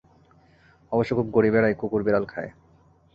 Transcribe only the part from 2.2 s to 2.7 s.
খায়।